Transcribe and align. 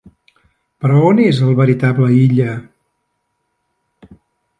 Però 0.85 1.01
on 1.09 1.19
és 1.25 1.41
el 1.47 1.53
veritable 1.59 2.07
Illa? 2.21 2.55